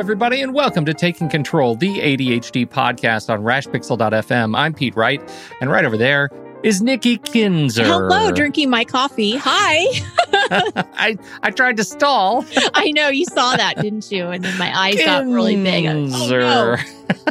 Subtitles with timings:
[0.00, 4.56] Everybody, and welcome to Taking Control, the ADHD podcast on rashpixel.fm.
[4.56, 5.20] I'm Pete Wright,
[5.60, 6.30] and right over there
[6.62, 7.84] is Nikki Kinzer.
[7.84, 9.36] Hello, drinking my coffee.
[9.36, 9.84] Hi.
[10.94, 12.46] I I tried to stall.
[12.72, 14.28] I know you saw that, didn't you?
[14.28, 15.84] And then my eyes got really big.
[15.84, 16.40] Kinzer.
[16.40, 16.76] oh,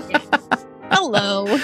[0.08, 0.26] no.
[0.92, 1.58] Hello.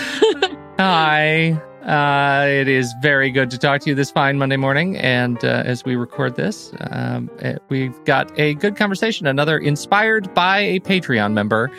[0.80, 1.62] Hi.
[1.86, 4.98] Uh, it is very good to talk to you this fine Monday morning.
[4.98, 10.34] And uh, as we record this, um, eh, we've got a good conversation, another inspired
[10.34, 11.70] by a Patreon member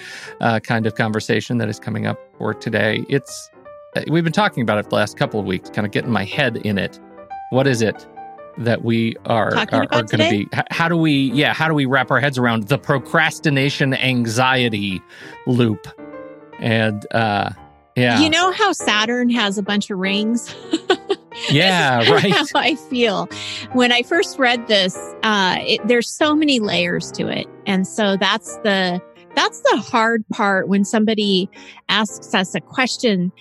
[0.41, 3.05] uh, kind of conversation that is coming up for today.
[3.09, 3.51] It's
[3.97, 6.25] uh, we've been talking about it the last couple of weeks, kind of getting my
[6.25, 7.01] head in it.
[7.51, 8.07] What is it
[8.59, 10.49] that we are Talking are, are going to be?
[10.71, 11.33] How do we?
[11.33, 15.03] Yeah, how do we wrap our heads around the procrastination anxiety
[15.49, 15.85] loop?
[16.61, 17.51] And uh,
[17.97, 20.55] yeah, You know how Saturn has a bunch of rings?
[21.51, 22.33] yeah, right.
[22.33, 23.27] How I feel
[23.73, 24.97] when I first read this.
[25.23, 29.01] Uh, it, there's so many layers to it, and so that's the
[29.35, 31.51] that's the hard part when somebody
[31.89, 33.33] asks us a question.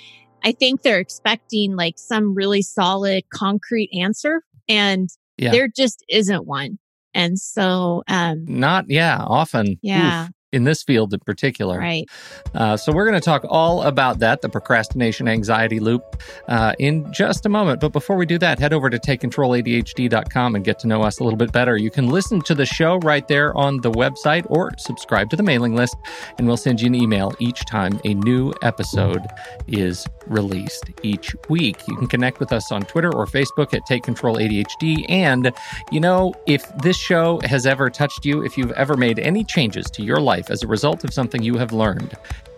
[0.43, 5.51] I think they're expecting like some really solid, concrete answer, and Yeah.
[5.51, 6.77] there just isn't one.
[7.13, 9.79] And so, um, Not, yeah, often.
[9.81, 11.77] yeah, Oof, in this field in particular.
[11.77, 12.05] right.
[12.53, 17.11] Uh, so, we're going to talk all about that, the procrastination anxiety loop, uh, in
[17.11, 17.81] just a moment.
[17.81, 21.23] But before we do that, head over to takecontroladhd.com and get to know us a
[21.23, 21.77] little bit better.
[21.77, 25.43] You can listen to the show right there on the website or subscribe to the
[25.43, 25.95] mailing list,
[26.37, 29.21] and we'll send you an email each time a new episode
[29.67, 31.87] is released each week.
[31.87, 35.05] You can connect with us on Twitter or Facebook at Take Control ADHD.
[35.09, 35.51] And,
[35.91, 39.85] you know, if this show has ever touched you, if you've ever made any changes
[39.91, 42.15] to your life as a result of something you have learned,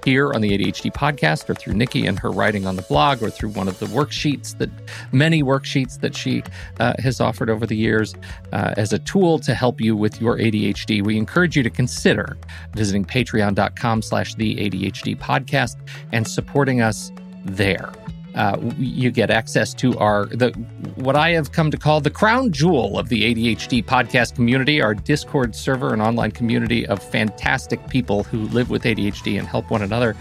[0.07, 3.29] here on the ADHD podcast or through Nikki and her writing on the blog or
[3.29, 4.69] through one of the worksheets that
[5.11, 6.43] many worksheets that she
[6.79, 8.15] uh, has offered over the years
[8.53, 11.03] uh, as a tool to help you with your ADHD.
[11.03, 12.37] We encourage you to consider
[12.73, 15.75] visiting patreon.com slash the ADHD podcast
[16.13, 17.11] and supporting us
[17.43, 17.91] there.
[18.37, 20.51] Uh, you get access to our the
[20.95, 24.93] what I have come to call the crown jewel of the ADHD podcast community, our
[24.93, 29.81] Discord server, an online community of fantastic people who live with ADHD and help one
[29.81, 30.15] another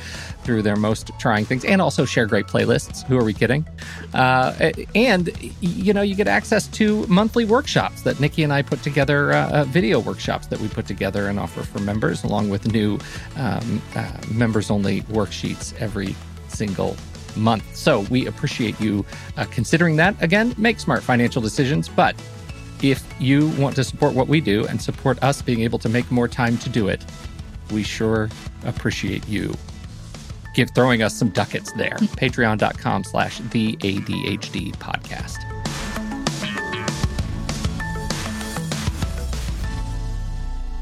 [0.44, 3.04] through their most trying things, and also share great playlists.
[3.06, 3.66] Who are we kidding?
[4.15, 8.83] Uh, and you know, you get access to monthly workshops that Nikki and I put
[8.83, 12.72] together, uh, uh, video workshops that we put together and offer for members, along with
[12.72, 12.98] new
[13.37, 16.15] um, uh, members-only worksheets every
[16.48, 16.97] single
[17.36, 17.76] month.
[17.76, 19.04] So we appreciate you
[19.36, 20.20] uh, considering that.
[20.22, 21.88] Again, make smart financial decisions.
[21.88, 22.14] But
[22.82, 26.10] if you want to support what we do and support us being able to make
[26.10, 27.04] more time to do it,
[27.70, 28.28] we sure
[28.64, 29.54] appreciate you.
[30.54, 31.91] Give throwing us some ducats there.
[32.00, 35.36] Patreon.com slash the ADHD podcast.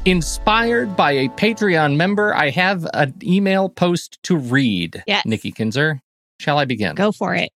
[0.05, 5.03] Inspired by a Patreon member, I have an email post to read.
[5.07, 5.25] Yes.
[5.25, 5.99] Nikki Kinzer,
[6.39, 6.95] shall I begin?
[6.95, 7.49] Go for it.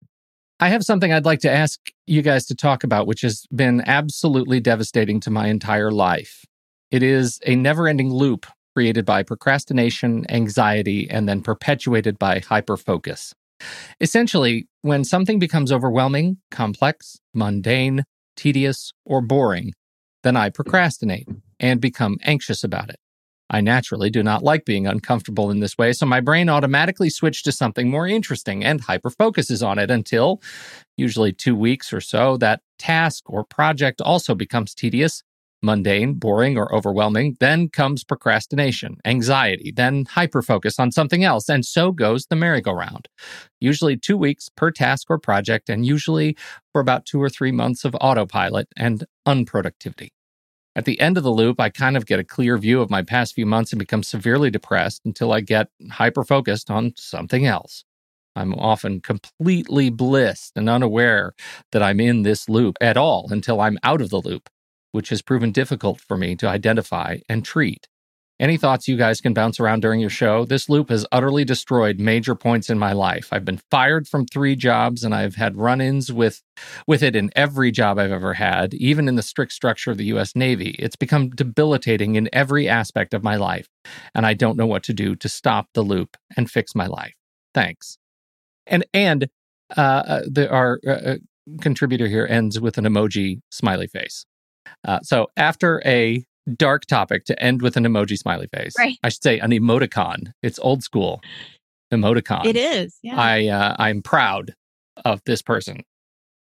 [0.58, 3.82] I have something I'd like to ask you guys to talk about, which has been
[3.86, 6.44] absolutely devastating to my entire life.
[6.90, 13.32] It is a never ending loop created by procrastination, anxiety, and then perpetuated by hyperfocus.
[14.00, 18.04] Essentially, when something becomes overwhelming, complex, mundane,
[18.36, 19.72] tedious, or boring,
[20.22, 21.26] then I procrastinate
[21.58, 22.96] and become anxious about it.
[23.50, 27.44] I naturally do not like being uncomfortable in this way, so my brain automatically switched
[27.44, 30.42] to something more interesting and hyper focuses on it until,
[30.96, 35.22] usually two weeks or so, that task or project also becomes tedious
[35.62, 37.36] mundane, boring, or overwhelming.
[37.40, 43.08] Then comes procrastination, anxiety, then hyper focus on something else, and so goes the merry-go-round.
[43.60, 46.36] Usually two weeks per task or project, and usually
[46.72, 50.10] for about two or three months of autopilot and unproductivity.
[50.76, 53.00] At the end of the loop, I kind of get a clear view of my
[53.00, 57.86] past few months and become severely depressed until I get hyper focused on something else.
[58.36, 61.32] I'm often completely blissed and unaware
[61.72, 64.50] that I'm in this loop at all until I'm out of the loop,
[64.92, 67.88] which has proven difficult for me to identify and treat.
[68.38, 70.44] Any thoughts you guys can bounce around during your show?
[70.44, 73.28] This loop has utterly destroyed major points in my life.
[73.32, 76.42] I've been fired from 3 jobs and I've had run-ins with
[76.86, 80.04] with it in every job I've ever had, even in the strict structure of the
[80.16, 80.76] US Navy.
[80.78, 83.68] It's become debilitating in every aspect of my life,
[84.14, 87.14] and I don't know what to do to stop the loop and fix my life.
[87.54, 87.96] Thanks.
[88.66, 89.28] And and
[89.76, 91.16] uh, uh the, our uh, uh,
[91.62, 94.26] contributor here ends with an emoji smiley face.
[94.84, 96.24] Uh, so after a
[96.54, 98.74] dark topic to end with an emoji smiley face.
[98.78, 98.96] Right.
[99.02, 100.32] I should say an emoticon.
[100.42, 101.20] It's old school
[101.92, 102.44] emoticon.
[102.46, 102.98] It is.
[103.02, 103.20] Yeah.
[103.20, 104.54] I uh, I'm proud
[105.04, 105.82] of this person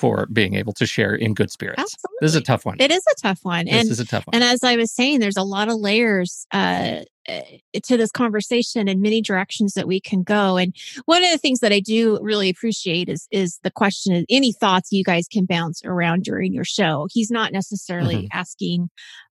[0.02, 1.80] for being able to share in good spirits.
[1.80, 2.18] Absolutely.
[2.22, 2.76] This is a tough one.
[2.80, 3.66] It is a tough one.
[3.66, 4.34] This and is a tough one.
[4.36, 7.42] and as I was saying, there's a lot of layers uh, uh,
[7.84, 10.58] to this conversation and many directions that we can go.
[10.58, 10.76] And
[11.06, 14.52] one of the things that I do really appreciate is is the question of any
[14.52, 17.08] thoughts you guys can bounce around during your show.
[17.12, 18.28] He's not necessarily Mhm.
[18.34, 18.90] asking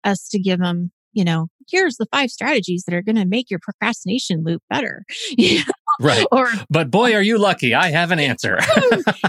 [0.04, 3.50] us to give him, you know, here's the five strategies that are going to make
[3.50, 5.02] your procrastination loop better.
[6.00, 6.26] right.
[6.30, 7.74] or But boy, are you lucky.
[7.74, 8.58] I have an answer.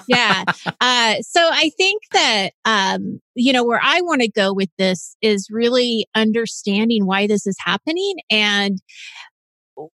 [0.08, 0.44] yeah.
[0.80, 5.16] Uh, so I think that, um, you know, where I want to go with this
[5.22, 8.80] is really understanding why this is happening and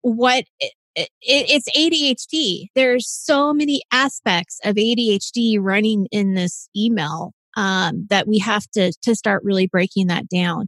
[0.02, 2.68] what it, it, it's ADHD.
[2.74, 8.92] There's so many aspects of ADHD running in this email um, that we have to
[9.02, 10.68] to start really breaking that down.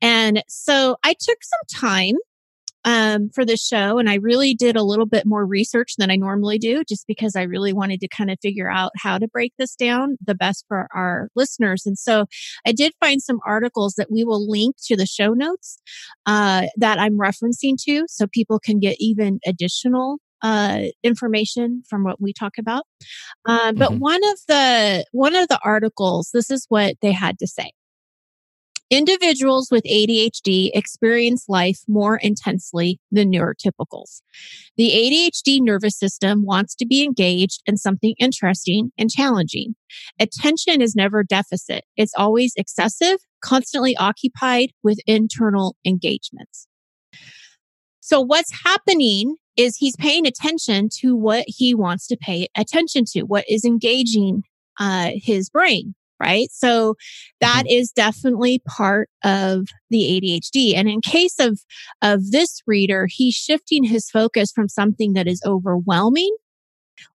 [0.00, 2.16] And so I took some time
[2.84, 3.98] um, for the show.
[3.98, 7.36] And I really did a little bit more research than I normally do, just because
[7.36, 10.64] I really wanted to kind of figure out how to break this down the best
[10.68, 11.84] for our listeners.
[11.86, 12.26] And so
[12.66, 15.78] I did find some articles that we will link to the show notes
[16.26, 22.20] uh, that I'm referencing to so people can get even additional uh, information from what
[22.20, 22.84] we talk about.
[23.46, 23.98] Uh, but Mhm.
[23.98, 27.72] one of the one of the articles, this is what they had to say.
[28.90, 34.20] Individuals with ADHD experience life more intensely than neurotypicals.
[34.76, 39.76] The ADHD nervous system wants to be engaged in something interesting and challenging.
[40.20, 41.84] Attention is never deficit.
[41.96, 46.66] It's always excessive, constantly occupied with internal engagements.
[48.00, 53.22] So what's happening is he's paying attention to what he wants to pay attention to,
[53.22, 54.42] what is engaging
[54.80, 56.48] uh, his brain, right?
[56.52, 56.94] So
[57.40, 60.74] that is definitely part of the ADHD.
[60.76, 61.60] And in case of
[62.00, 66.34] of this reader, he's shifting his focus from something that is overwhelming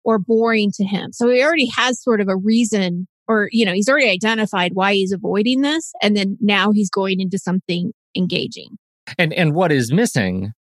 [0.03, 1.13] or boring to him.
[1.13, 4.93] So he already has sort of a reason or you know, he's already identified why
[4.93, 8.77] he's avoiding this and then now he's going into something engaging.
[9.17, 10.53] and and what is missing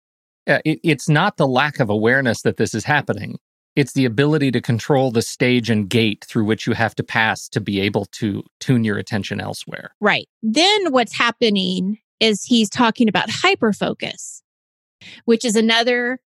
[0.48, 3.38] it, it's not the lack of awareness that this is happening.
[3.76, 7.50] It's the ability to control the stage and gate through which you have to pass
[7.50, 9.92] to be able to tune your attention elsewhere.
[10.00, 10.28] Right.
[10.42, 14.42] Then what's happening is he's talking about hyperfocus,
[15.26, 16.20] which is another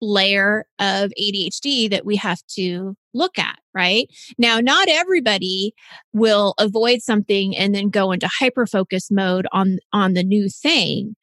[0.00, 4.08] layer of ADHD that we have to look at, right?
[4.38, 5.74] Now, not everybody
[6.12, 11.14] will avoid something and then go into hyperfocus mode on on the new thing.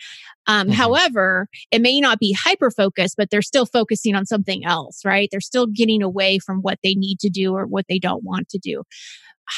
[0.47, 0.73] Um, Mhm.
[0.73, 5.29] However, it may not be hyper hyperfocus, but they're still focusing on something else, right?
[5.31, 8.49] They're still getting away from what they need to do or what they don't want
[8.49, 8.83] to do.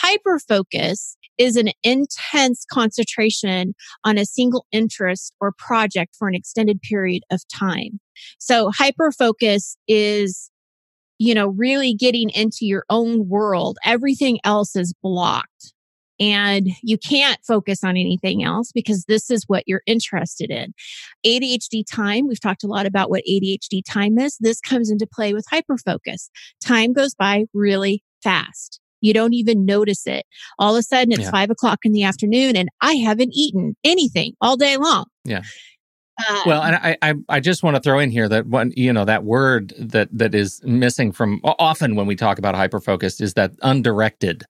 [0.04, 7.24] Hyperfocus is an intense concentration on a single interest or project for an extended period
[7.32, 8.00] of time.
[8.38, 10.51] So hyperfocus is,
[11.22, 13.78] you know, really getting into your own world.
[13.86, 15.72] Everything else is blocked
[16.20, 20.74] and you can't focus on anything else because this is what you're interested in.
[21.24, 24.36] ADHD time, we've talked a lot about what ADHD time is.
[24.40, 26.30] This comes into play with hyperfocus.
[26.66, 28.80] Time goes by really fast.
[29.00, 30.26] You don't even notice it.
[30.58, 31.30] All of a sudden it's Yeah.
[31.32, 35.06] five o'clock in the afternoon and I haven't eaten anything all day long.
[35.24, 35.44] Yeah.
[36.30, 38.94] Uh, Well, and I, I, I just want to throw in here that one, you
[38.94, 43.34] know, that word that that is missing from often when we talk about hyperfocused is
[43.36, 44.44] that undirected,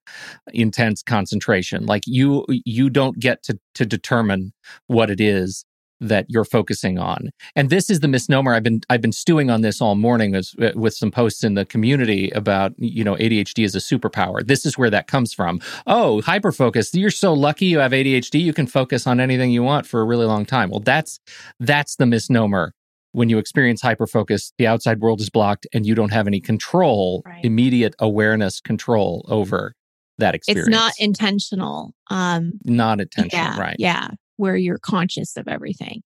[0.53, 1.85] intense concentration.
[1.85, 4.53] Like you, you don't get to to determine
[4.87, 5.65] what it is
[6.01, 7.29] that you're focusing on.
[7.55, 8.53] And this is the misnomer.
[8.53, 11.53] I've been I've been stewing on this all morning as, uh, with some posts in
[11.53, 14.45] the community about you know ADHD is a superpower.
[14.45, 15.61] This is where that comes from.
[15.87, 16.89] Oh, hyperfocus.
[16.99, 18.41] You're so lucky you have ADHD.
[18.41, 20.71] You can focus on anything you want for a really long time.
[20.71, 21.19] Well, that's
[21.59, 22.73] that's the misnomer.
[23.13, 27.21] When you experience hyperfocus, the outside world is blocked and you don't have any control,
[27.25, 27.43] right.
[27.43, 29.75] immediate awareness control over
[30.17, 30.69] that experience.
[30.69, 31.93] It's not intentional.
[32.09, 33.75] Um, not intentional, yeah, right?
[33.77, 36.03] Yeah where you're conscious of everything.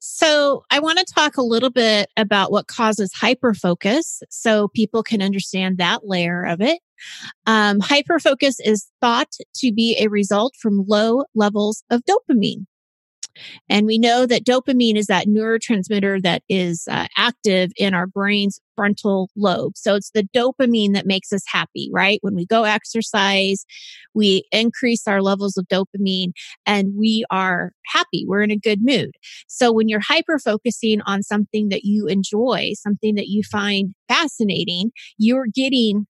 [0.00, 5.22] So, I want to talk a little bit about what causes hyperfocus so people can
[5.22, 6.80] understand that layer of it.
[7.46, 12.66] Um, hyperfocus is thought to be a result from low levels of dopamine.
[13.68, 18.60] And we know that dopamine is that neurotransmitter that is uh, active in our brain's
[18.76, 19.76] frontal lobe.
[19.76, 22.18] So it's the dopamine that makes us happy, right?
[22.22, 23.64] When we go exercise,
[24.14, 26.30] we increase our levels of dopamine
[26.64, 28.24] and we are happy.
[28.26, 29.10] We're in a good mood.
[29.48, 34.92] So when you're hyper focusing on something that you enjoy, something that you find fascinating,
[35.16, 36.06] you're getting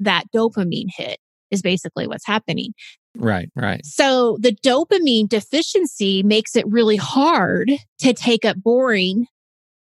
[0.00, 1.18] that dopamine hit
[1.50, 2.72] is basically what's happening.
[3.16, 3.84] Right, right.
[3.84, 7.70] So the dopamine deficiency makes it really hard
[8.00, 9.26] to take up boring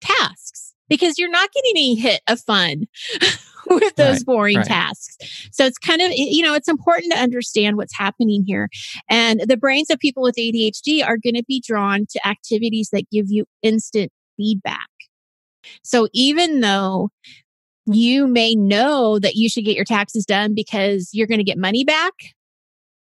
[0.02, 2.88] tasks because you're not getting any hit of fun
[3.68, 4.66] with those right, boring right.
[4.66, 5.18] tasks.
[5.52, 8.68] So it's kind of, you know, it's important to understand what's happening here.
[9.10, 13.10] And the brains of people with ADHD are going to be drawn to activities that
[13.12, 14.90] give you instant feedback.
[15.84, 17.10] So even though
[17.86, 21.58] you may know that you should get your taxes done because you're going to get
[21.58, 22.14] money back,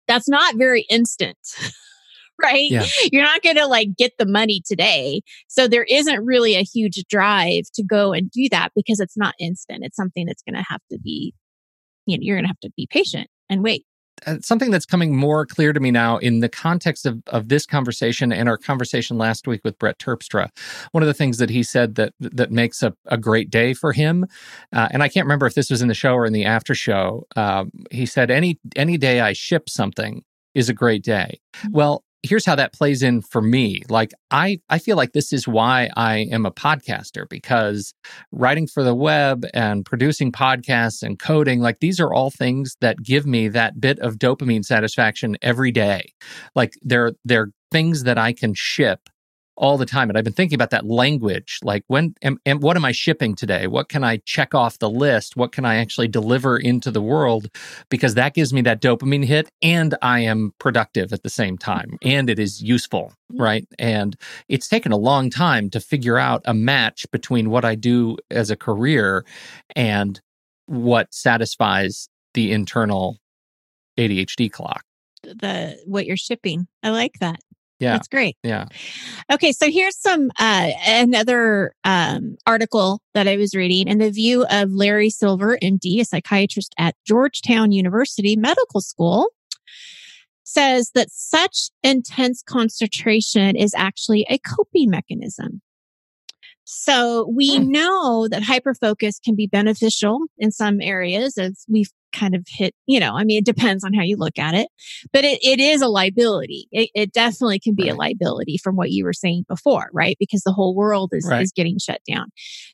[0.07, 1.37] that's not very instant.
[2.41, 2.69] right?
[2.69, 2.85] Yeah.
[3.11, 5.21] You're not going to like get the money today.
[5.47, 9.35] So there isn't really a huge drive to go and do that because it's not
[9.39, 9.83] instant.
[9.83, 11.33] It's something that's going to have to be,
[12.05, 13.85] you know, you're going to have to be patient and wait.
[14.25, 17.65] Uh, something that's coming more clear to me now in the context of, of this
[17.65, 20.49] conversation and our conversation last week with Brett Terpstra.
[20.91, 23.91] One of the things that he said that that makes a, a great day for
[23.91, 24.25] him,
[24.71, 26.75] uh, and I can't remember if this was in the show or in the after
[26.75, 27.25] show.
[27.35, 31.71] Um, he said, "Any any day I ship something is a great day." Mm-hmm.
[31.71, 33.83] Well, here's how that plays in for me.
[33.89, 37.93] Like I I feel like this is why I am a podcaster because
[38.31, 43.03] writing for the web and producing podcasts and coding like these are all things that
[43.03, 46.13] give me that bit of dopamine satisfaction every day.
[46.55, 49.09] Like they're they're things that I can ship
[49.55, 50.09] all the time.
[50.09, 51.59] And I've been thinking about that language.
[51.63, 53.67] Like when and, and what am I shipping today?
[53.67, 55.35] What can I check off the list?
[55.35, 57.49] What can I actually deliver into the world?
[57.89, 61.97] Because that gives me that dopamine hit and I am productive at the same time
[62.01, 63.13] and it is useful.
[63.31, 63.67] Right.
[63.79, 64.15] And
[64.47, 68.49] it's taken a long time to figure out a match between what I do as
[68.49, 69.25] a career
[69.75, 70.19] and
[70.65, 73.17] what satisfies the internal
[73.97, 74.83] ADHD clock.
[75.23, 76.67] The what you're shipping.
[76.81, 77.39] I like that.
[77.83, 77.93] Yeah.
[77.93, 78.37] That's great.
[78.43, 78.65] Yeah.
[79.31, 79.51] Okay.
[79.51, 84.71] So here's some, uh, another, um, article that I was reading and the view of
[84.71, 89.29] Larry Silver, MD, a psychiatrist at Georgetown University Medical School
[90.43, 95.61] says that such intense concentration is actually a coping mechanism.
[96.65, 97.71] So we hmm.
[97.71, 102.99] know that hyperfocus can be beneficial in some areas as we've kind of hit, you
[102.99, 104.67] know, I mean, it depends on how you look at it,
[105.11, 106.67] but it, it is a liability.
[106.71, 107.93] It, it definitely can be right.
[107.93, 110.15] a liability from what you were saying before, right?
[110.19, 111.41] Because the whole world is, right.
[111.41, 112.27] is getting shut down.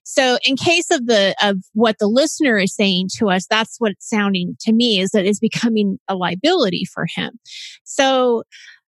[0.03, 3.93] So in case of the, of what the listener is saying to us, that's what
[3.93, 7.39] it's sounding to me is that it's becoming a liability for him.
[7.84, 8.43] So,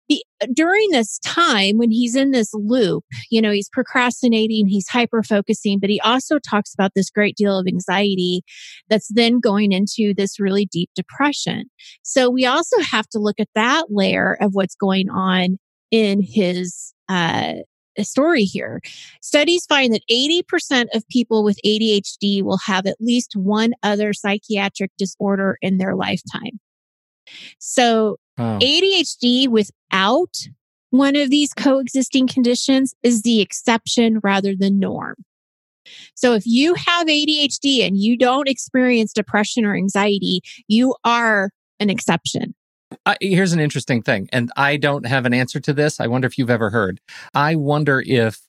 [0.08, 5.24] the, during this time when he's in this loop, you know, he's procrastinating, he's hyper
[5.24, 8.42] focusing, but he also talks about this great deal of anxiety
[8.90, 11.66] that's then going into this really deep depression.
[12.04, 15.58] So we also have to look at that layer of what's going on
[15.92, 17.54] in his, uh,
[18.02, 18.82] story here.
[19.22, 24.92] Studies find that 80% of people with ADHD will have at least one other psychiatric
[24.98, 26.60] disorder in their lifetime.
[27.60, 28.60] So wow.
[28.60, 30.48] ADHD without
[30.90, 35.16] one of these coexisting conditions is the exception rather than norm.
[36.16, 41.90] So if you have ADHD and you don't experience depression or anxiety, you are an
[41.90, 42.56] exception.
[43.06, 46.00] Uh, here's an interesting thing, and I don't have an answer to this.
[46.00, 47.02] I wonder if you've ever heard.
[47.34, 48.40] I wonder if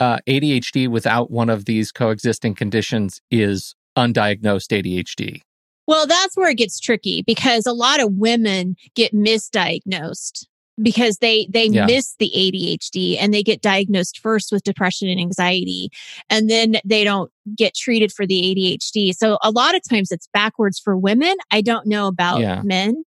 [0.00, 5.42] uh, ADHD without one of these coexisting conditions is undiagnosed ADHD.
[5.86, 10.46] Well, that's where it gets tricky because a lot of women get misdiagnosed
[10.82, 11.86] because they they yeah.
[11.86, 15.88] miss the ADHD and they get diagnosed first with depression and anxiety
[16.28, 19.14] and then they don't get treated for the ADHD.
[19.14, 21.36] So a lot of times it's backwards for women.
[21.50, 22.62] I don't know about yeah.
[22.64, 23.04] men.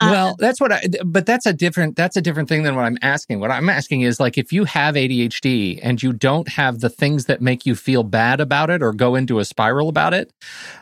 [0.00, 2.84] Uh, well, that's what I, but that's a different, that's a different thing than what
[2.84, 3.40] I'm asking.
[3.40, 7.24] What I'm asking is like, if you have ADHD and you don't have the things
[7.26, 10.32] that make you feel bad about it or go into a spiral about it,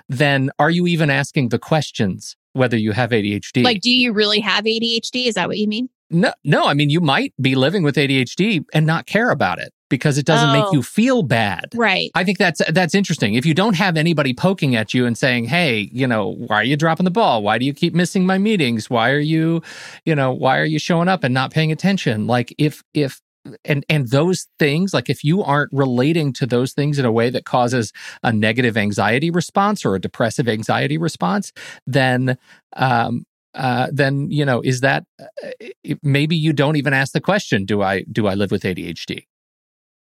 [0.09, 3.65] then are you even asking the questions whether you have ADHD?
[3.65, 5.27] Like, do you really have ADHD?
[5.27, 5.89] Is that what you mean?
[6.11, 6.67] No, no.
[6.67, 10.27] I mean, you might be living with ADHD and not care about it because it
[10.27, 11.67] doesn't oh, make you feel bad.
[11.75, 12.11] Right.
[12.15, 13.35] I think that's that's interesting.
[13.35, 16.65] If you don't have anybody poking at you and saying, "Hey, you know, why are
[16.65, 17.43] you dropping the ball?
[17.43, 18.91] Why do you keep missing my meetings?
[18.91, 19.63] Why are you,
[20.05, 23.21] you know, why are you showing up and not paying attention?" Like if if
[23.65, 27.31] and and those things like if you aren't relating to those things in a way
[27.31, 31.53] that causes a negative anxiety response or a depressive anxiety response
[31.87, 32.37] then
[32.77, 33.25] um
[33.55, 35.67] uh, then you know is that uh,
[36.03, 39.25] maybe you don't even ask the question do i do i live with adhd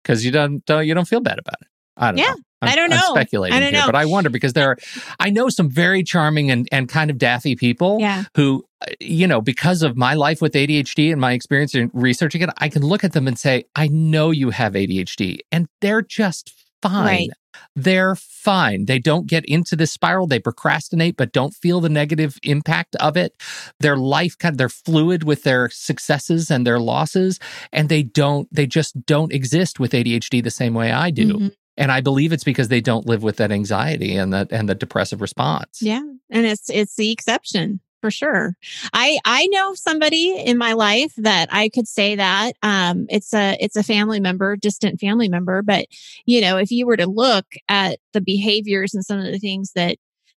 [0.03, 1.67] because you don't, don't you don't feel bad about it.
[1.97, 2.37] I don't yeah, know.
[2.61, 2.95] I'm, I don't know.
[2.95, 3.87] I'm speculating I don't here, know.
[3.87, 4.77] but I wonder because there are,
[5.19, 8.23] I know some very charming and, and kind of daffy people yeah.
[8.35, 8.65] who,
[8.99, 12.69] you know, because of my life with ADHD and my experience in researching it, I
[12.69, 17.05] can look at them and say, I know you have ADHD and they're just fine.
[17.05, 17.29] Right.
[17.75, 18.85] They're fine.
[18.85, 20.27] They don't get into this spiral.
[20.27, 23.41] They procrastinate, but don't feel the negative impact of it.
[23.79, 27.39] Their life kind of, they're fluid with their successes and their losses.
[27.71, 31.33] And they don't, they just don't exist with ADHD the same way I do.
[31.33, 31.47] Mm-hmm.
[31.75, 34.75] And I believe it's because they don't live with that anxiety and that and the
[34.75, 35.79] depressive response.
[35.81, 36.03] Yeah.
[36.29, 38.57] And it's it's the exception for sure.
[38.91, 43.55] I I know somebody in my life that I could say that um, it's a
[43.61, 45.85] it's a family member, distant family member, but
[46.25, 49.71] you know, if you were to look at the behaviors and some of the things
[49.75, 49.95] that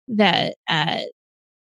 [0.09, 1.03] that uh,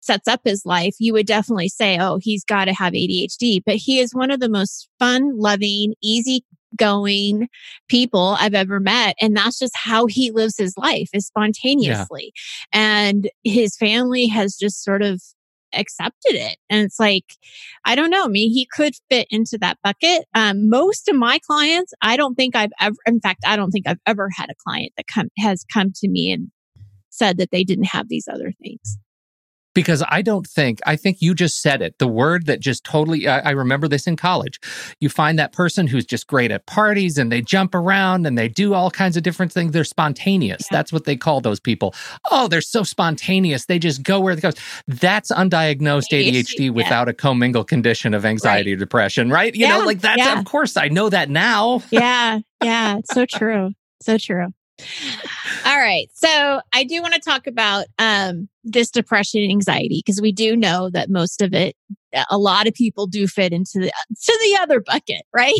[0.01, 3.77] sets up his life, you would definitely say, "Oh, he's got to have ADHD." But
[3.77, 7.47] he is one of the most fun-loving, easy going
[7.89, 9.15] people I've ever met.
[9.21, 12.33] And that's just how he lives his life is spontaneously.
[12.73, 12.79] Yeah.
[12.79, 15.21] And his family has just sort of
[15.77, 16.57] accepted it.
[16.69, 17.25] And it's like,
[17.85, 18.25] I don't know.
[18.25, 20.25] I mean, he could fit into that bucket.
[20.33, 23.87] Um, most of my clients, I don't think I've ever, in fact, I don't think
[23.87, 26.49] I've ever had a client that come, has come to me and
[27.09, 28.97] said that they didn't have these other things
[29.77, 31.99] because I don't think, I think you just said it.
[31.99, 34.59] The word that just totally, I, I, remember this in college.
[34.99, 38.47] You find that person who's just great at parties and they jump around and they
[38.47, 39.73] do all kinds of different things.
[39.73, 40.63] They're spontaneous.
[40.63, 40.77] Yeah.
[40.77, 41.93] That's what they call those people.
[42.31, 43.67] Oh, they're so spontaneous.
[43.67, 44.55] They just go where it goes.
[44.87, 46.69] That's undiagnosed ADHD yeah.
[46.71, 48.77] without a commingled condition of anxiety right.
[48.77, 49.53] or depression, right?
[49.53, 49.77] You yeah.
[49.77, 51.83] know, like that's, of course, I know that now.
[51.91, 52.39] Yeah.
[52.63, 52.97] Yeah.
[52.97, 53.73] It's so true.
[54.01, 54.47] So true.
[55.65, 56.07] All right.
[56.13, 60.55] So I do want to talk about um, this depression and anxiety because we do
[60.55, 61.75] know that most of it,
[62.29, 63.91] a lot of people do fit into the
[64.23, 65.59] to the other bucket, right?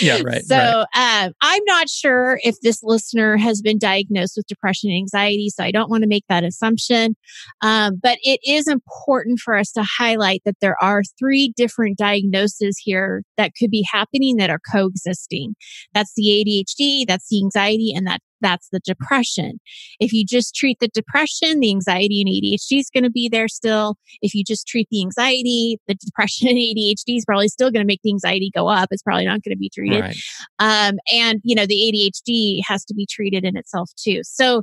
[0.00, 0.42] Yeah, right.
[0.44, 0.56] so
[0.94, 1.24] right.
[1.24, 5.64] Um, I'm not sure if this listener has been diagnosed with depression and anxiety, so
[5.64, 7.16] I don't want to make that assumption.
[7.62, 12.78] Um, but it is important for us to highlight that there are three different diagnoses
[12.78, 15.56] here that could be happening that are coexisting.
[15.94, 19.60] That's the ADHD, that's the anxiety, and that that's the depression.
[20.00, 23.48] If you just treat the depression, the anxiety and ADHD is going to be there
[23.48, 23.96] still.
[24.22, 27.86] If you just treat the anxiety, the depression and ADHD is probably still going to
[27.86, 28.88] make the anxiety go up.
[28.90, 30.00] It's probably not going to be treated.
[30.00, 30.16] Right.
[30.58, 34.20] Um, and, you know, the ADHD has to be treated in itself too.
[34.24, 34.62] So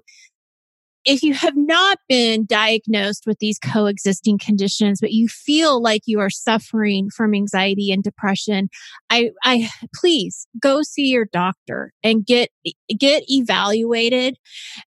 [1.05, 6.19] if you have not been diagnosed with these coexisting conditions, but you feel like you
[6.19, 8.69] are suffering from anxiety and depression,
[9.09, 12.49] I, I please go see your doctor and get,
[12.97, 14.37] get evaluated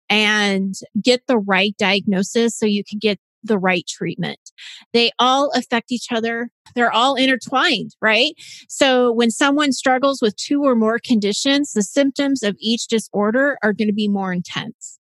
[0.08, 4.40] and get the right diagnosis so you can get the right treatment.
[4.92, 6.48] They all affect each other.
[6.74, 8.34] They're all intertwined, right?
[8.68, 13.72] So when someone struggles with two or more conditions, the symptoms of each disorder are
[13.72, 14.98] going to be more intense.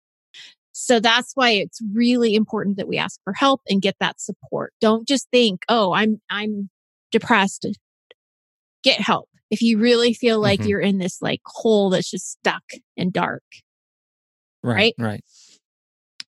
[0.80, 4.72] So that's why it's really important that we ask for help and get that support.
[4.80, 6.70] Don't just think, "Oh, I'm I'm
[7.10, 7.66] depressed."
[8.84, 9.28] Get help.
[9.50, 10.68] If you really feel like mm-hmm.
[10.68, 12.62] you're in this like hole that's just stuck
[12.96, 13.42] and dark.
[14.62, 14.94] Right.
[14.98, 15.24] Right.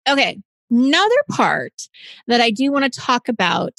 [0.09, 0.39] Okay.
[0.69, 1.75] Another part
[2.27, 3.75] that I do want to talk about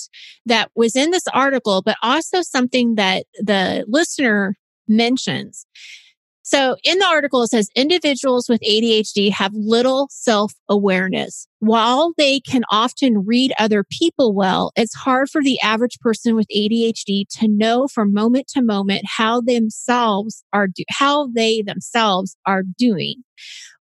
[0.45, 4.55] that was in this article, but also something that the listener
[4.87, 5.65] mentions
[6.51, 11.47] so in the article, it says individuals with ADHD have little self awareness.
[11.59, 16.47] While they can often read other people well, it's hard for the average person with
[16.53, 22.63] ADHD to know from moment to moment how themselves are, do- how they themselves are
[22.77, 23.23] doing,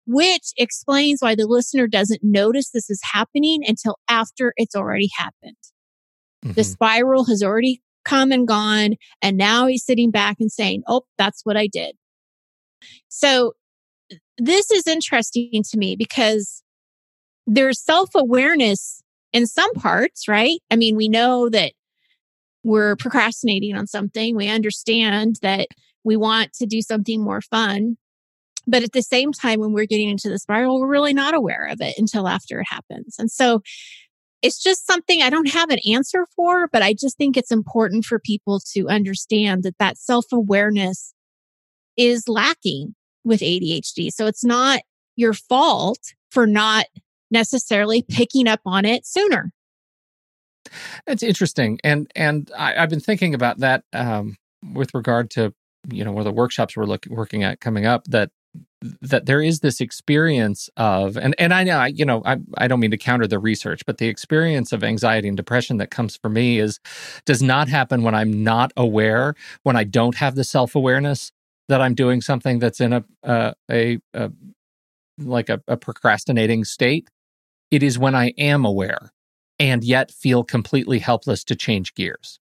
[0.06, 5.58] which explains why the listener doesn't notice this is happening until after it's already happened.
[6.46, 6.54] Mm-hmm.
[6.54, 8.96] The spiral has already come and gone.
[9.24, 11.96] And now he's sitting back and saying, Oh, that's what I did.
[13.08, 13.54] So
[14.38, 16.64] this is interesting to me because
[17.46, 19.02] there's self awareness
[19.34, 20.60] in some parts, right?
[20.72, 21.74] I mean, we know that
[22.64, 24.36] we're procrastinating on something.
[24.36, 25.68] We understand that
[26.04, 27.98] we want to do something more fun.
[28.68, 31.66] But at the same time, when we're getting into the spiral, we're really not aware
[31.66, 33.16] of it until after it happens.
[33.18, 33.62] And so
[34.42, 38.06] it's just something I don't have an answer for, but I just think it's important
[38.06, 41.14] for people to understand that that self awareness
[42.00, 44.10] is lacking with ADHD.
[44.10, 44.80] So it's not
[45.18, 46.86] your fault for not
[47.30, 49.52] necessarily picking up on it sooner.
[51.08, 54.36] It's interesting, and and I, have been thinking about that um,
[54.74, 55.54] with regard to
[55.92, 58.30] you know one of the workshops we're look, working at coming up that
[59.02, 62.80] that there is this experience of and and I know you know I I don't
[62.80, 66.30] mean to counter the research but the experience of anxiety and depression that comes for
[66.30, 66.80] me is
[67.26, 71.32] does not happen when I'm not aware when I don't have the self-awareness
[71.70, 74.32] that I'm doing something that's in a uh, a, a
[75.18, 77.10] like a, a procrastinating state
[77.72, 79.12] it is when I am aware
[79.60, 82.40] and yet feel completely helpless to change gears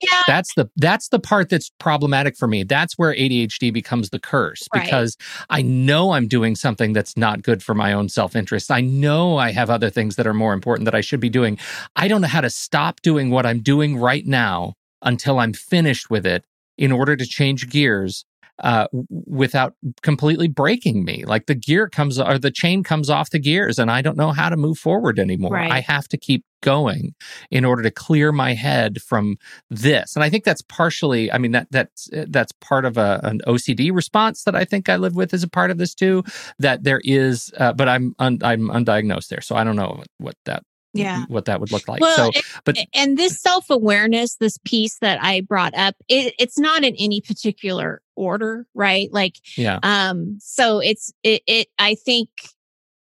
[0.00, 0.22] yeah.
[0.26, 2.64] That's the that's the part that's problematic for me.
[2.64, 4.84] That's where ADHD becomes the curse right.
[4.84, 5.16] because
[5.50, 8.70] I know I'm doing something that's not good for my own self-interest.
[8.70, 11.58] I know I have other things that are more important that I should be doing.
[11.96, 16.10] I don't know how to stop doing what I'm doing right now until I'm finished
[16.10, 16.44] with it
[16.78, 18.24] in order to change gears
[18.58, 21.24] uh, without completely breaking me.
[21.24, 24.32] Like the gear comes or the chain comes off the gears and I don't know
[24.32, 25.52] how to move forward anymore.
[25.52, 25.70] Right.
[25.70, 27.14] I have to keep going
[27.50, 29.36] in order to clear my head from
[29.68, 30.14] this.
[30.14, 33.92] And I think that's partially, I mean, that that's that's part of a, an OCD
[33.92, 36.22] response that I think I live with as a part of this too.
[36.58, 40.36] That there is, uh, but I'm un, I'm undiagnosed there, so I don't know what
[40.44, 40.62] that
[40.94, 41.24] yeah.
[41.28, 42.00] What that would look like.
[42.00, 46.84] Well, so but and this self-awareness this piece that i brought up it, it's not
[46.84, 49.08] in any particular order right?
[49.12, 49.78] Like yeah.
[49.82, 52.28] um so it's it, it i think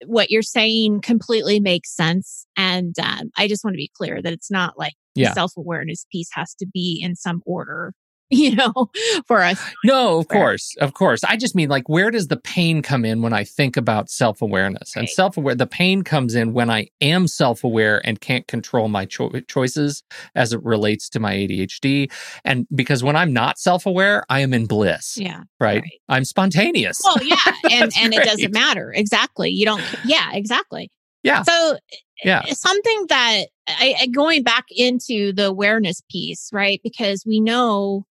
[0.05, 4.33] what you're saying completely makes sense and um, i just want to be clear that
[4.33, 5.29] it's not like yeah.
[5.29, 7.93] the self-awareness piece has to be in some order
[8.29, 8.89] you know,
[9.25, 9.61] for us.
[9.85, 11.23] No, of course, of course.
[11.23, 14.41] I just mean like, where does the pain come in when I think about self
[14.41, 14.95] awareness?
[14.95, 15.03] Right.
[15.03, 18.89] And self aware, the pain comes in when I am self aware and can't control
[18.89, 20.03] my cho- choices
[20.35, 22.11] as it relates to my ADHD.
[22.43, 25.17] And because when I'm not self aware, I am in bliss.
[25.17, 25.43] Yeah.
[25.59, 25.81] Right?
[25.81, 26.01] right.
[26.09, 27.01] I'm spontaneous.
[27.03, 27.35] Well, yeah.
[27.69, 28.93] And, and it doesn't matter.
[28.95, 29.49] Exactly.
[29.49, 30.89] You don't, yeah, exactly.
[31.21, 31.43] Yeah.
[31.43, 31.77] So,
[32.23, 32.43] yeah.
[32.45, 36.79] Something that I, going back into the awareness piece, right?
[36.83, 38.05] Because we know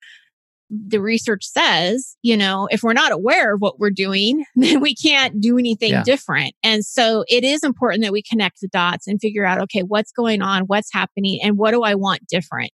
[0.69, 4.95] the research says, you know, if we're not aware of what we're doing, then we
[4.95, 6.03] can't do anything yeah.
[6.03, 6.55] different.
[6.63, 10.13] And so it is important that we connect the dots and figure out, okay, what's
[10.13, 10.63] going on?
[10.63, 11.41] What's happening?
[11.43, 12.71] And what do I want different?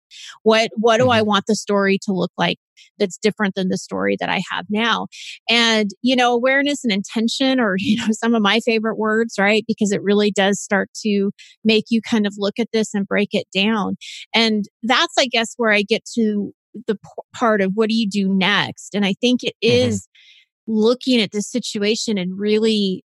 [0.42, 1.12] What, what do mm-hmm.
[1.12, 2.58] I want the story to look like
[2.98, 5.06] that's different than the story that I have now?
[5.48, 9.64] And, you know, awareness and intention are, you know, some of my favorite words, right?
[9.66, 11.30] Because it really does start to
[11.64, 13.96] make you kind of look at this and break it down.
[14.34, 16.52] And that's, I guess, where I get to
[16.86, 18.94] the p- part of what do you do next?
[18.94, 19.88] And I think it mm-hmm.
[19.94, 20.72] mm-hmm.
[20.72, 23.04] looking at the situation and really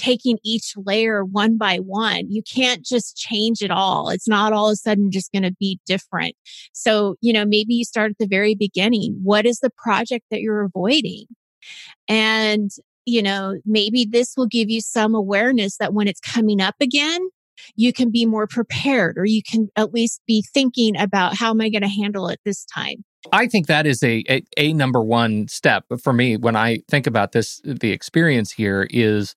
[0.00, 2.30] taking each layer one by one.
[2.30, 4.08] You can't just change it all.
[4.08, 6.34] It's not all of a sudden just going to be different.
[6.72, 9.20] So, you know, maybe you start at the very beginning.
[9.22, 11.26] What is the project that you're avoiding?
[12.08, 12.70] And,
[13.04, 17.28] you know, maybe this will give you some awareness that when it's coming up again,
[17.76, 21.60] you can be more prepared or you can at least be thinking about how am
[21.60, 23.04] I going to handle it this time.
[23.32, 27.06] I think that is a, a, a number one step for me when I think
[27.06, 27.60] about this.
[27.64, 29.34] The experience here is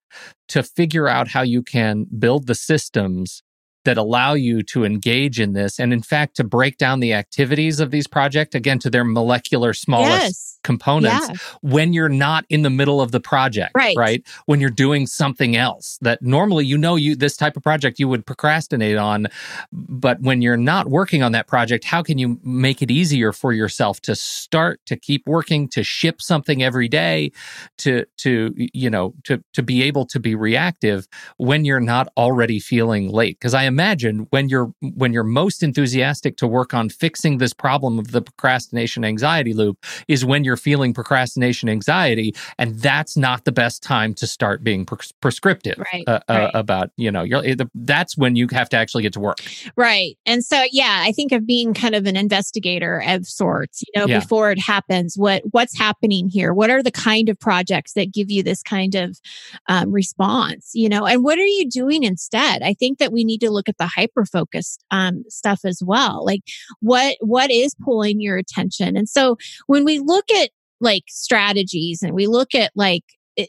[0.50, 3.44] to figure out how you can build the systems
[3.86, 7.80] that allow you to engage in this and in fact to break down the activities
[7.80, 10.60] of these projects again to their molecular smallest yes.
[10.64, 11.36] components yeah.
[11.62, 13.96] when you're not in the middle of the project right.
[13.98, 18.00] right when you're doing something else that normally you know you this type of project
[18.00, 19.28] you would procrastinate on
[19.72, 23.52] but when you're not working on that project how can you make it easier for
[23.52, 27.32] yourself to start to keep working to ship something every day
[27.78, 32.60] to to you know to to be able to be reactive when you're not already
[32.60, 37.40] feeling late because i imagine when you're when you're most enthusiastic to work on fixing
[37.40, 43.18] this problem of the procrastination anxiety loop is when you're feeling procrastination anxiety and that's
[43.18, 46.44] not the best time to start being pre- prescriptive right, uh, right.
[46.44, 47.26] Uh, about you know
[47.74, 49.38] that's when you have to actually get to work
[49.76, 54.00] right and so yeah i think of being kind of an investigator of sorts you
[54.00, 54.20] know yeah.
[54.20, 58.30] before it happens what what's happening here what are the kind of projects that give
[58.30, 59.20] you this kind of
[59.68, 63.40] um, response you know and what are you doing instead i think that we need
[63.40, 66.26] to look look at the hyper focused um, stuff as well.
[66.26, 66.42] Like
[66.82, 68.98] what what is pulling your attention?
[68.98, 70.50] And so when we look at
[70.82, 73.04] like strategies and we look at like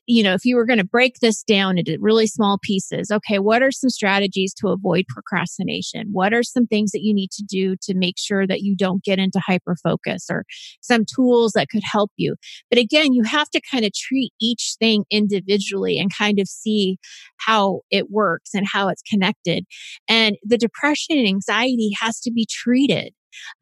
[0.07, 3.39] you know, if you were going to break this down into really small pieces, okay,
[3.39, 6.09] what are some strategies to avoid procrastination?
[6.13, 9.03] What are some things that you need to do to make sure that you don't
[9.05, 10.45] get into hyper focus or
[10.81, 12.37] some tools that could help you?
[12.71, 16.99] But again, you have to kind of treat each thing individually and kind of see
[17.39, 19.65] how it works and how it's connected.
[20.09, 23.13] And the depression and anxiety has to be treated.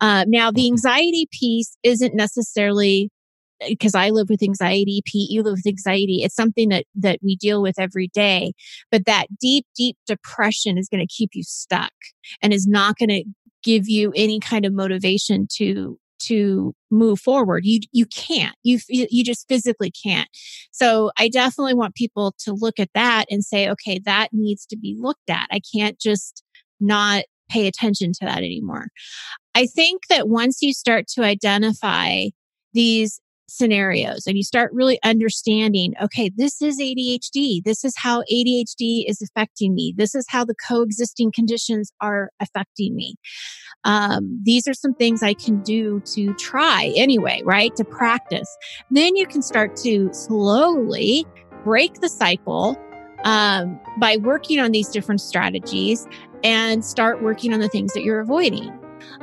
[0.00, 0.74] Uh, now, the mm-hmm.
[0.74, 3.10] anxiety piece isn't necessarily
[3.68, 6.22] because I live with anxiety, Pete, you live with anxiety.
[6.22, 8.52] It's something that that we deal with every day.
[8.90, 11.92] But that deep, deep depression is going to keep you stuck
[12.42, 13.24] and is not going to
[13.62, 17.64] give you any kind of motivation to to move forward.
[17.64, 18.56] You you can't.
[18.62, 20.28] You you just physically can't.
[20.70, 24.76] So I definitely want people to look at that and say, okay, that needs to
[24.76, 25.48] be looked at.
[25.50, 26.42] I can't just
[26.80, 28.88] not pay attention to that anymore.
[29.54, 32.26] I think that once you start to identify
[32.72, 33.20] these
[33.52, 37.62] scenarios and you start really understanding, okay, this is ADHD.
[37.64, 39.94] This is how ADHD is affecting me.
[39.96, 43.14] This is how the coexisting conditions are affecting me.
[43.84, 47.74] Um, these are some things I can do to try anyway, right?
[47.76, 48.48] To practice.
[48.90, 51.26] Then you can start to slowly
[51.64, 52.76] break the cycle
[53.24, 56.06] um, by working on these different strategies
[56.44, 58.76] and start working on the things that you're avoiding.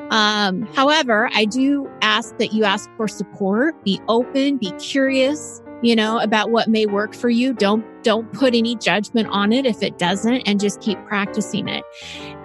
[0.10, 5.96] Um, however, I do ask that you ask for support, be open, be curious, you
[5.96, 7.54] know, about what may work for you.
[7.54, 11.84] Don't, don't put any judgment on it if it doesn't and just keep practicing it.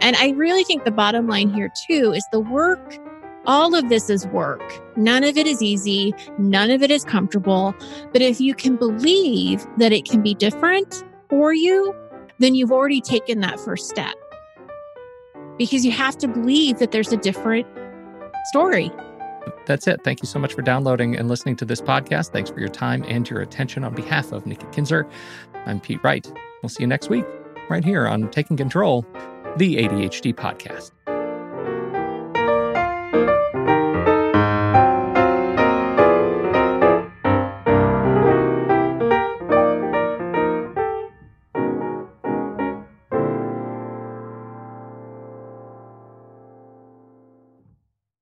[0.00, 2.98] And I really think the bottom line here too is the work
[3.46, 4.62] all of this is work.
[4.96, 6.14] None of it is easy.
[6.38, 7.74] None of it is comfortable.
[8.12, 11.94] But if you can believe that it can be different for you,
[12.38, 14.14] then you've already taken that first step
[15.58, 17.66] because you have to believe that there's a different
[18.46, 18.90] story.
[19.66, 20.02] That's it.
[20.04, 22.30] Thank you so much for downloading and listening to this podcast.
[22.30, 23.84] Thanks for your time and your attention.
[23.84, 25.06] On behalf of Nikki Kinzer,
[25.66, 26.30] I'm Pete Wright.
[26.62, 27.24] We'll see you next week
[27.68, 29.06] right here on Taking Control,
[29.56, 30.90] the ADHD podcast.